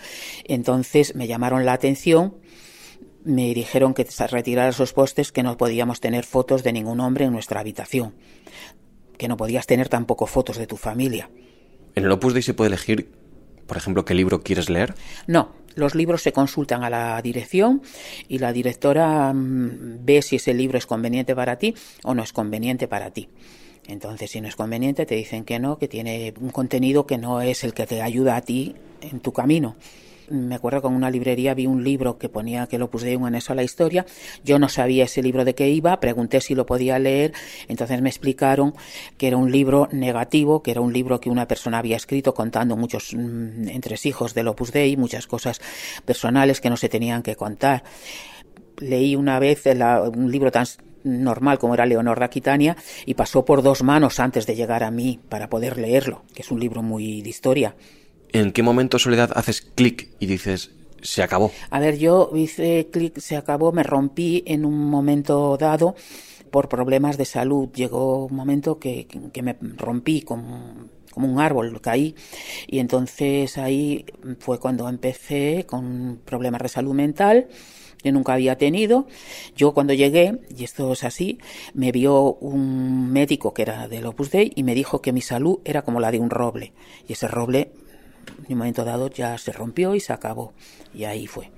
Entonces 0.44 1.14
me 1.14 1.26
llamaron 1.26 1.64
la 1.64 1.73
atención 1.73 2.35
me 3.24 3.52
dijeron 3.54 3.94
que 3.94 4.06
retirara 4.30 4.70
esos 4.70 4.92
pósters 4.92 5.32
que 5.32 5.42
no 5.42 5.56
podíamos 5.56 6.00
tener 6.00 6.24
fotos 6.24 6.62
de 6.62 6.72
ningún 6.72 7.00
hombre 7.00 7.26
en 7.26 7.32
nuestra 7.32 7.60
habitación, 7.60 8.14
que 9.18 9.28
no 9.28 9.36
podías 9.36 9.66
tener 9.66 9.88
tampoco 9.88 10.26
fotos 10.26 10.56
de 10.56 10.66
tu 10.66 10.76
familia. 10.76 11.30
¿En 11.94 12.04
el 12.04 12.12
Opus 12.12 12.34
Dei 12.34 12.42
se 12.42 12.54
puede 12.54 12.68
elegir, 12.68 13.10
por 13.66 13.76
ejemplo, 13.76 14.04
qué 14.04 14.14
libro 14.14 14.42
quieres 14.42 14.70
leer? 14.70 14.94
No, 15.26 15.52
los 15.74 15.94
libros 15.94 16.22
se 16.22 16.32
consultan 16.32 16.82
a 16.84 16.90
la 16.90 17.20
dirección 17.22 17.82
y 18.28 18.38
la 18.38 18.52
directora 18.52 19.32
mm, 19.32 20.04
ve 20.04 20.22
si 20.22 20.36
ese 20.36 20.54
libro 20.54 20.78
es 20.78 20.86
conveniente 20.86 21.34
para 21.34 21.56
ti 21.56 21.74
o 22.04 22.14
no 22.14 22.22
es 22.22 22.32
conveniente 22.32 22.88
para 22.88 23.10
ti. 23.10 23.28
Entonces, 23.86 24.30
si 24.30 24.40
no 24.40 24.46
es 24.46 24.56
conveniente, 24.56 25.04
te 25.04 25.16
dicen 25.16 25.44
que 25.44 25.58
no, 25.58 25.78
que 25.78 25.88
tiene 25.88 26.32
un 26.40 26.50
contenido 26.50 27.06
que 27.06 27.18
no 27.18 27.40
es 27.40 27.64
el 27.64 27.74
que 27.74 27.86
te 27.86 28.02
ayuda 28.02 28.36
a 28.36 28.42
ti 28.42 28.76
en 29.00 29.20
tu 29.20 29.32
camino 29.32 29.76
me 30.30 30.54
acuerdo 30.54 30.80
que 30.80 30.88
en 30.88 30.94
una 30.94 31.10
librería 31.10 31.54
vi 31.54 31.66
un 31.66 31.84
libro 31.84 32.18
que 32.18 32.28
ponía 32.28 32.66
que 32.66 32.78
lo 32.78 32.90
puse 32.90 33.16
un 33.16 33.26
anexo 33.26 33.52
a 33.52 33.56
la 33.56 33.62
historia. 33.62 34.06
Yo 34.44 34.58
no 34.58 34.68
sabía 34.68 35.04
ese 35.04 35.22
libro 35.22 35.44
de 35.44 35.54
qué 35.54 35.68
iba, 35.68 35.99
pregunté 36.00 36.40
si 36.40 36.54
lo 36.54 36.66
podía 36.66 36.99
leer, 36.99 37.32
entonces 37.68 38.00
me 38.00 38.08
explicaron 38.08 38.75
que 39.18 39.28
era 39.28 39.37
un 39.37 39.50
libro 39.50 39.88
negativo, 39.92 40.62
que 40.62 40.70
era 40.70 40.80
un 40.80 40.92
libro 40.92 41.20
que 41.20 41.30
una 41.30 41.46
persona 41.49 41.78
había 41.78 41.96
escrito 41.96 42.34
contando 42.34 42.76
muchos 42.76 43.14
mm, 43.14 43.68
entresijos 43.68 44.34
del 44.34 44.49
Opus 44.49 44.72
Dei, 44.72 44.96
muchas 44.96 45.26
cosas 45.26 45.60
personales 46.04 46.60
que 46.60 46.70
no 46.70 46.76
se 46.76 46.88
tenían 46.88 47.22
que 47.22 47.37
contar. 47.37 47.82
Leí 48.78 49.16
una 49.16 49.38
vez 49.38 49.64
un 49.66 50.30
libro 50.30 50.50
tan 50.50 50.66
normal 51.02 51.58
como 51.58 51.75
era 51.75 51.87
Leonor 51.87 52.18
de 52.18 52.25
Aquitania 52.25 52.76
y 53.04 53.14
pasó 53.14 53.44
por 53.44 53.62
dos 53.62 53.82
manos 53.82 54.20
antes 54.20 54.46
de 54.46 54.54
llegar 54.54 54.84
a 54.84 54.90
mí 54.90 55.20
para 55.28 55.49
poder 55.49 55.78
leerlo, 55.78 56.22
que 56.34 56.42
es 56.42 56.50
un 56.50 56.60
libro 56.60 56.82
muy 56.82 57.22
de 57.22 57.28
historia. 57.28 57.75
¿En 58.32 58.52
qué 58.52 58.62
momento, 58.62 58.99
Soledad, 58.99 59.32
haces 59.34 59.60
clic 59.60 60.08
y 60.20 60.26
dices, 60.26 60.70
se 61.02 61.22
acabó? 61.22 61.50
A 61.70 61.80
ver, 61.80 61.99
yo 61.99 62.30
hice 62.34 62.88
clic, 62.92 63.18
se 63.18 63.37
acabó, 63.37 63.72
me 63.72 63.82
rompí 63.82 64.42
en 64.46 64.64
un 64.64 64.90
momento 64.90 65.56
dado 65.56 65.94
por 66.50 66.68
problemas 66.68 67.16
de 67.16 67.25
salud. 67.25 67.70
Llegó 67.75 68.26
un 68.26 68.37
momento 68.37 68.78
que, 68.78 69.06
que 69.32 69.42
me 69.42 69.56
rompí 69.76 70.22
como, 70.22 70.75
como 71.12 71.32
un 71.32 71.40
árbol, 71.40 71.80
caí. 71.80 72.14
Y 72.66 72.78
entonces 72.78 73.58
ahí 73.58 74.04
fue 74.38 74.58
cuando 74.58 74.88
empecé 74.88 75.64
con 75.66 76.20
problemas 76.25 76.62
de 76.62 76.68
salud 76.68 76.94
mental 76.94 77.49
que 78.02 78.12
nunca 78.12 78.32
había 78.32 78.56
tenido. 78.56 79.06
Yo 79.56 79.75
cuando 79.75 79.92
llegué, 79.92 80.38
y 80.56 80.64
esto 80.64 80.92
es 80.92 81.04
así, 81.04 81.38
me 81.75 81.92
vio 81.92 82.34
un 82.34 83.12
médico 83.12 83.52
que 83.52 83.62
era 83.62 83.88
del 83.88 84.06
Opus 84.06 84.30
Dei 84.30 84.52
y 84.54 84.62
me 84.62 84.75
dijo 84.75 85.02
que 85.02 85.12
mi 85.12 85.20
salud 85.20 85.58
era 85.64 85.82
como 85.82 86.00
la 86.00 86.10
de 86.10 86.18
un 86.18 86.30
roble. 86.30 86.72
Y 87.08 87.12
ese 87.12 87.28
roble 87.28 87.72
en 88.47 88.52
un 88.52 88.59
momento 88.59 88.85
dado 88.85 89.09
ya 89.11 89.37
se 89.38 89.52
rompió 89.52 89.94
y 89.94 90.00
se 90.00 90.12
acabó. 90.12 90.52
Y 90.94 91.04
ahí 91.04 91.26
fue. 91.26 91.50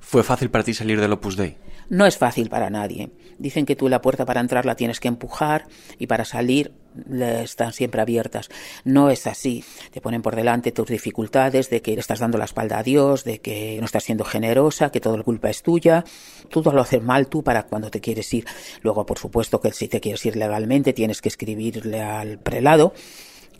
¿Fue 0.00 0.22
fácil 0.22 0.50
para 0.50 0.64
ti 0.64 0.72
salir 0.72 1.00
del 1.00 1.12
Opus 1.12 1.36
Dei? 1.36 1.56
No 1.90 2.06
es 2.06 2.18
fácil 2.18 2.48
para 2.48 2.70
nadie. 2.70 3.10
Dicen 3.38 3.64
que 3.64 3.76
tú 3.76 3.88
la 3.88 4.02
puerta 4.02 4.26
para 4.26 4.40
entrar 4.40 4.66
la 4.66 4.74
tienes 4.74 5.00
que 5.00 5.08
empujar 5.08 5.66
y 5.98 6.06
para 6.06 6.24
salir 6.24 6.72
están 7.20 7.72
siempre 7.72 8.00
abiertas. 8.00 8.48
No 8.84 9.10
es 9.10 9.26
así. 9.26 9.64
Te 9.92 10.00
ponen 10.00 10.20
por 10.22 10.36
delante 10.36 10.72
tus 10.72 10.88
dificultades, 10.88 11.70
de 11.70 11.80
que 11.80 11.92
le 11.92 12.00
estás 12.00 12.18
dando 12.18 12.36
la 12.36 12.44
espalda 12.44 12.78
a 12.78 12.82
Dios, 12.82 13.24
de 13.24 13.40
que 13.40 13.76
no 13.80 13.86
estás 13.86 14.04
siendo 14.04 14.24
generosa, 14.24 14.90
que 14.90 15.00
toda 15.00 15.16
la 15.16 15.22
culpa 15.22 15.50
es 15.50 15.62
tuya. 15.62 16.04
Todo 16.50 16.72
lo 16.72 16.82
haces 16.82 17.02
mal 17.02 17.28
tú 17.28 17.42
para 17.42 17.64
cuando 17.64 17.90
te 17.90 18.00
quieres 18.00 18.32
ir. 18.34 18.44
Luego, 18.82 19.06
por 19.06 19.18
supuesto, 19.18 19.60
que 19.60 19.72
si 19.72 19.88
te 19.88 20.00
quieres 20.00 20.24
ir 20.26 20.36
legalmente, 20.36 20.92
tienes 20.92 21.22
que 21.22 21.28
escribirle 21.28 22.02
al 22.02 22.38
prelado 22.38 22.92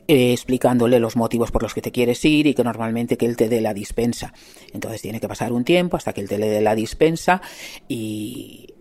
eh, 0.09 0.33
explicándole 0.33 0.99
los 0.99 1.17
motivos 1.17 1.51
por 1.51 1.63
los 1.63 1.75
que 1.75 1.83
te 1.83 1.93
quieres 1.93 2.25
ir 2.25 2.47
y 2.47 2.55
que 2.55 2.65
normalmente 2.65 3.17
que 3.17 3.27
él 3.27 3.37
te 3.37 3.49
dé 3.49 3.61
la 3.61 3.75
dispensa. 3.75 4.33
Entonces 4.73 5.03
tiene 5.03 5.21
que 5.21 5.29
pasar 5.29 5.53
un 5.53 5.65
tiempo 5.65 5.97
hasta 5.97 6.13
que 6.15 6.23
él 6.23 6.29
te 6.29 6.39
le 6.39 6.49
dé 6.49 6.63
la 6.63 6.75
dispensa 6.75 7.43
y, 7.89 8.75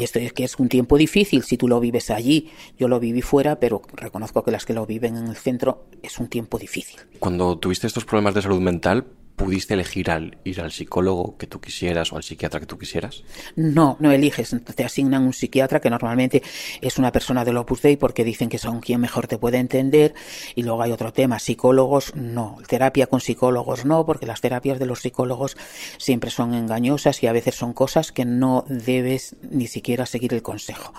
y 0.00 0.04
esto 0.04 0.18
es 0.18 0.32
que 0.32 0.44
es 0.44 0.58
un 0.58 0.68
tiempo 0.68 0.96
difícil 0.96 1.42
si 1.42 1.56
tú 1.56 1.68
lo 1.68 1.78
vives 1.78 2.10
allí. 2.10 2.50
Yo 2.78 2.88
lo 2.88 3.00
viví 3.00 3.22
fuera, 3.22 3.60
pero 3.60 3.82
reconozco 3.92 4.42
que 4.42 4.50
las 4.50 4.64
que 4.64 4.72
lo 4.72 4.86
viven 4.86 5.16
en 5.16 5.28
el 5.28 5.36
centro 5.36 5.86
es 6.02 6.18
un 6.18 6.28
tiempo 6.28 6.58
difícil. 6.58 7.00
Cuando 7.18 7.58
tuviste 7.58 7.86
estos 7.86 8.04
problemas 8.04 8.34
de 8.34 8.42
salud 8.42 8.60
mental, 8.60 9.06
¿Pudiste 9.40 9.72
elegir 9.72 10.10
al 10.10 10.36
ir 10.44 10.60
al 10.60 10.70
psicólogo 10.70 11.38
que 11.38 11.46
tú 11.46 11.62
quisieras 11.62 12.12
o 12.12 12.16
al 12.16 12.22
psiquiatra 12.22 12.60
que 12.60 12.66
tú 12.66 12.76
quisieras? 12.76 13.24
No, 13.56 13.96
no 13.98 14.12
eliges. 14.12 14.54
Te 14.74 14.84
asignan 14.84 15.22
un 15.22 15.32
psiquiatra 15.32 15.80
que 15.80 15.88
normalmente 15.88 16.42
es 16.82 16.98
una 16.98 17.10
persona 17.10 17.42
del 17.42 17.56
Opus 17.56 17.80
Dei 17.80 17.96
porque 17.96 18.22
dicen 18.22 18.50
que 18.50 18.58
son 18.58 18.80
quien 18.80 19.00
mejor 19.00 19.28
te 19.28 19.38
puede 19.38 19.56
entender. 19.56 20.12
Y 20.54 20.62
luego 20.62 20.82
hay 20.82 20.92
otro 20.92 21.14
tema, 21.14 21.38
psicólogos 21.38 22.14
no. 22.14 22.58
Terapia 22.68 23.06
con 23.06 23.22
psicólogos 23.22 23.86
no, 23.86 24.04
porque 24.04 24.26
las 24.26 24.42
terapias 24.42 24.78
de 24.78 24.84
los 24.84 25.00
psicólogos 25.00 25.56
siempre 25.96 26.28
son 26.28 26.52
engañosas 26.52 27.22
y 27.22 27.26
a 27.26 27.32
veces 27.32 27.54
son 27.54 27.72
cosas 27.72 28.12
que 28.12 28.26
no 28.26 28.66
debes 28.68 29.36
ni 29.50 29.68
siquiera 29.68 30.04
seguir 30.04 30.34
el 30.34 30.42
consejo. 30.42 30.92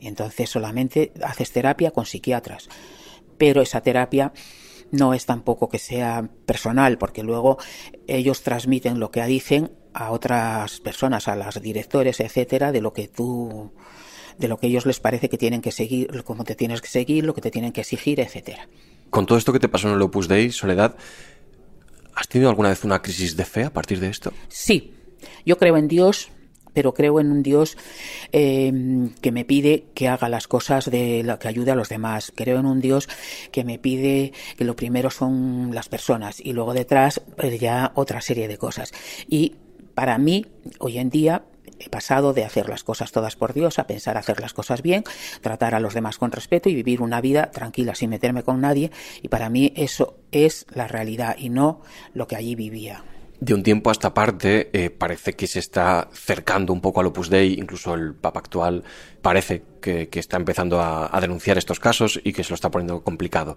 Entonces 0.00 0.50
solamente 0.50 1.12
haces 1.22 1.52
terapia 1.52 1.92
con 1.92 2.06
psiquiatras. 2.06 2.68
Pero 3.38 3.62
esa 3.62 3.82
terapia 3.82 4.32
no 4.90 5.14
es 5.14 5.26
tampoco 5.26 5.68
que 5.68 5.78
sea 5.78 6.28
personal, 6.46 6.98
porque 6.98 7.22
luego 7.22 7.58
ellos 8.06 8.42
transmiten 8.42 9.00
lo 9.00 9.10
que 9.10 9.24
dicen 9.24 9.72
a 9.94 10.10
otras 10.10 10.80
personas, 10.80 11.28
a 11.28 11.36
las 11.36 11.60
directores, 11.60 12.20
etcétera, 12.20 12.72
de 12.72 12.80
lo 12.80 12.92
que 12.92 13.08
tú 13.08 13.72
de 14.38 14.46
lo 14.46 14.58
que 14.58 14.68
ellos 14.68 14.86
les 14.86 15.00
parece 15.00 15.28
que 15.28 15.36
tienen 15.36 15.60
que 15.60 15.72
seguir, 15.72 16.22
cómo 16.22 16.44
te 16.44 16.54
tienes 16.54 16.80
que 16.80 16.88
seguir, 16.88 17.24
lo 17.24 17.34
que 17.34 17.40
te 17.40 17.50
tienen 17.50 17.72
que 17.72 17.80
exigir, 17.80 18.20
etcétera. 18.20 18.68
Con 19.10 19.26
todo 19.26 19.36
esto 19.36 19.52
que 19.52 19.58
te 19.58 19.68
pasó 19.68 19.88
en 19.88 19.94
el 19.94 20.02
Opus 20.02 20.28
Dei, 20.28 20.52
Soledad, 20.52 20.96
¿has 22.14 22.28
tenido 22.28 22.48
alguna 22.48 22.68
vez 22.68 22.84
una 22.84 23.02
crisis 23.02 23.36
de 23.36 23.44
fe 23.44 23.64
a 23.64 23.72
partir 23.72 23.98
de 23.98 24.08
esto? 24.08 24.32
Sí. 24.48 24.94
Yo 25.44 25.58
creo 25.58 25.76
en 25.76 25.88
Dios, 25.88 26.30
pero 26.78 26.94
creo 26.94 27.18
en 27.18 27.32
un 27.32 27.42
Dios 27.42 27.76
eh, 28.30 28.72
que 29.20 29.32
me 29.32 29.44
pide 29.44 29.86
que 29.94 30.06
haga 30.06 30.28
las 30.28 30.46
cosas 30.46 30.88
de 30.88 31.24
lo 31.24 31.36
que 31.40 31.48
ayude 31.48 31.72
a 31.72 31.74
los 31.74 31.88
demás. 31.88 32.32
Creo 32.36 32.60
en 32.60 32.66
un 32.66 32.80
Dios 32.80 33.08
que 33.50 33.64
me 33.64 33.80
pide 33.80 34.32
que 34.56 34.64
lo 34.64 34.76
primero 34.76 35.10
son 35.10 35.74
las 35.74 35.88
personas 35.88 36.38
y 36.38 36.52
luego 36.52 36.74
detrás 36.74 37.20
pues, 37.36 37.58
ya 37.58 37.90
otra 37.96 38.20
serie 38.20 38.46
de 38.46 38.58
cosas. 38.58 38.92
Y 39.26 39.56
para 39.96 40.18
mí, 40.18 40.46
hoy 40.78 40.98
en 40.98 41.10
día, 41.10 41.42
he 41.80 41.88
pasado 41.88 42.32
de 42.32 42.44
hacer 42.44 42.68
las 42.68 42.84
cosas 42.84 43.10
todas 43.10 43.34
por 43.34 43.54
Dios 43.54 43.80
a 43.80 43.88
pensar 43.88 44.16
hacer 44.16 44.38
las 44.38 44.54
cosas 44.54 44.80
bien, 44.80 45.02
tratar 45.40 45.74
a 45.74 45.80
los 45.80 45.94
demás 45.94 46.16
con 46.16 46.30
respeto 46.30 46.68
y 46.68 46.76
vivir 46.76 47.02
una 47.02 47.20
vida 47.20 47.50
tranquila 47.50 47.96
sin 47.96 48.10
meterme 48.10 48.44
con 48.44 48.60
nadie. 48.60 48.92
Y 49.20 49.26
para 49.26 49.50
mí 49.50 49.72
eso 49.74 50.14
es 50.30 50.64
la 50.72 50.86
realidad 50.86 51.34
y 51.40 51.48
no 51.48 51.80
lo 52.14 52.28
que 52.28 52.36
allí 52.36 52.54
vivía. 52.54 53.02
De 53.40 53.54
un 53.54 53.62
tiempo 53.62 53.90
a 53.90 53.92
esta 53.92 54.12
parte 54.14 54.68
eh, 54.72 54.90
parece 54.90 55.34
que 55.34 55.46
se 55.46 55.60
está 55.60 56.08
cercando 56.12 56.72
un 56.72 56.80
poco 56.80 56.98
al 56.98 57.06
Opus 57.06 57.30
Dei, 57.30 57.54
incluso 57.54 57.94
el 57.94 58.14
Papa 58.14 58.40
actual 58.40 58.82
parece 59.22 59.62
que, 59.80 60.08
está 60.12 60.36
empezando 60.36 60.80
a, 60.80 61.16
denunciar 61.20 61.56
estos 61.56 61.78
casos 61.78 62.20
y 62.24 62.32
que 62.32 62.42
se 62.42 62.50
lo 62.50 62.56
está 62.56 62.70
poniendo 62.70 63.02
complicado. 63.02 63.56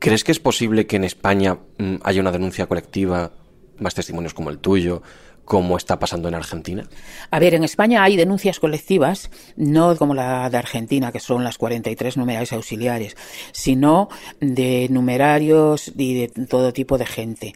¿Crees 0.00 0.24
que 0.24 0.32
es 0.32 0.40
posible 0.40 0.86
que 0.86 0.96
en 0.96 1.04
España 1.04 1.58
mm, 1.78 1.96
haya 2.02 2.20
una 2.20 2.32
denuncia 2.32 2.66
colectiva, 2.66 3.30
más 3.78 3.94
testimonios 3.94 4.34
como 4.34 4.50
el 4.50 4.58
tuyo, 4.58 5.02
como 5.44 5.76
está 5.76 6.00
pasando 6.00 6.26
en 6.26 6.34
Argentina? 6.34 6.88
A 7.30 7.38
ver, 7.38 7.54
en 7.54 7.62
España 7.62 8.02
hay 8.02 8.16
denuncias 8.16 8.58
colectivas, 8.58 9.30
no 9.56 9.96
como 9.96 10.12
la 10.12 10.50
de 10.50 10.56
Argentina, 10.58 11.12
que 11.12 11.20
son 11.20 11.44
las 11.44 11.56
43 11.56 12.16
numerarios 12.16 12.52
auxiliares, 12.52 13.16
sino 13.52 14.08
de 14.40 14.88
numerarios 14.90 15.92
y 15.96 16.14
de 16.14 16.46
todo 16.46 16.72
tipo 16.72 16.98
de 16.98 17.06
gente 17.06 17.54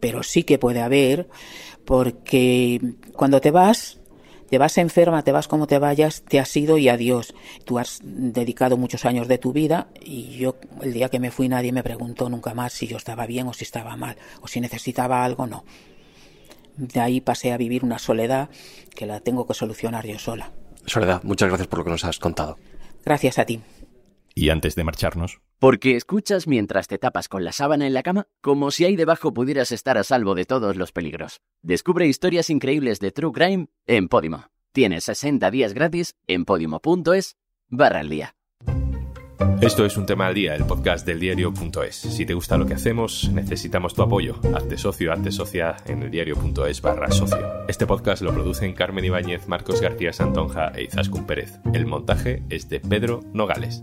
pero 0.00 0.22
sí 0.22 0.44
que 0.44 0.58
puede 0.58 0.80
haber, 0.80 1.28
porque 1.84 2.80
cuando 3.12 3.40
te 3.40 3.50
vas, 3.50 3.98
te 4.48 4.58
vas 4.58 4.78
enferma, 4.78 5.22
te 5.22 5.32
vas 5.32 5.48
como 5.48 5.66
te 5.66 5.78
vayas, 5.78 6.22
te 6.22 6.40
has 6.40 6.56
ido 6.56 6.78
y 6.78 6.88
adiós. 6.88 7.34
Tú 7.64 7.78
has 7.78 8.00
dedicado 8.02 8.76
muchos 8.76 9.04
años 9.04 9.28
de 9.28 9.38
tu 9.38 9.52
vida 9.52 9.88
y 10.00 10.36
yo 10.38 10.56
el 10.82 10.92
día 10.92 11.08
que 11.08 11.20
me 11.20 11.30
fui 11.30 11.48
nadie 11.48 11.72
me 11.72 11.82
preguntó 11.82 12.28
nunca 12.28 12.54
más 12.54 12.72
si 12.72 12.86
yo 12.86 12.96
estaba 12.96 13.26
bien 13.26 13.46
o 13.46 13.52
si 13.52 13.64
estaba 13.64 13.96
mal 13.96 14.16
o 14.40 14.48
si 14.48 14.60
necesitaba 14.60 15.24
algo 15.24 15.46
no. 15.46 15.64
De 16.76 17.00
ahí 17.00 17.20
pasé 17.20 17.52
a 17.52 17.56
vivir 17.56 17.84
una 17.84 17.98
soledad 17.98 18.48
que 18.94 19.04
la 19.04 19.20
tengo 19.20 19.46
que 19.46 19.54
solucionar 19.54 20.06
yo 20.06 20.18
sola. 20.18 20.52
Soledad, 20.86 21.22
muchas 21.24 21.48
gracias 21.48 21.68
por 21.68 21.80
lo 21.80 21.84
que 21.84 21.90
nos 21.90 22.04
has 22.04 22.18
contado. 22.18 22.56
Gracias 23.04 23.38
a 23.38 23.44
ti. 23.44 23.60
Y 24.34 24.50
antes 24.50 24.76
de 24.76 24.84
marcharnos, 24.84 25.40
Porque 25.58 25.96
escuchas 25.96 26.46
mientras 26.46 26.86
te 26.86 26.98
tapas 26.98 27.28
con 27.28 27.42
la 27.42 27.50
sábana 27.50 27.86
en 27.86 27.94
la 27.94 28.04
cama, 28.04 28.28
como 28.40 28.70
si 28.70 28.84
ahí 28.84 28.94
debajo 28.94 29.34
pudieras 29.34 29.72
estar 29.72 29.98
a 29.98 30.04
salvo 30.04 30.36
de 30.36 30.44
todos 30.44 30.76
los 30.76 30.92
peligros. 30.92 31.40
Descubre 31.62 32.06
historias 32.06 32.48
increíbles 32.48 33.00
de 33.00 33.10
True 33.10 33.32
Crime 33.32 33.66
en 33.86 34.08
Podimo. 34.08 34.44
Tienes 34.72 35.04
60 35.04 35.50
días 35.50 35.74
gratis 35.74 36.14
en 36.28 36.44
podimo.es 36.44 37.36
barra 37.68 38.00
al 38.00 38.08
día. 38.08 38.36
Esto 39.60 39.84
es 39.84 39.96
un 39.96 40.06
tema 40.06 40.28
al 40.28 40.34
día, 40.34 40.54
el 40.54 40.64
podcast 40.64 41.04
del 41.04 41.18
diario.es. 41.18 41.96
Si 41.96 42.24
te 42.24 42.34
gusta 42.34 42.56
lo 42.56 42.64
que 42.64 42.74
hacemos, 42.74 43.28
necesitamos 43.32 43.94
tu 43.94 44.02
apoyo. 44.02 44.38
Hazte 44.54 44.78
socio, 44.78 45.12
hazte 45.12 45.32
socia 45.32 45.74
en 45.86 46.04
el 46.04 46.12
diario.es 46.12 46.80
barra 46.80 47.10
socio. 47.10 47.64
Este 47.66 47.84
podcast 47.84 48.22
lo 48.22 48.32
producen 48.32 48.74
Carmen 48.74 49.04
Ibáñez, 49.04 49.48
Marcos 49.48 49.80
García 49.80 50.12
Santonja 50.12 50.68
e 50.68 50.84
Izaskun 50.84 51.26
Pérez. 51.26 51.58
El 51.74 51.86
montaje 51.86 52.44
es 52.48 52.68
de 52.68 52.78
Pedro 52.78 53.22
Nogales. 53.32 53.82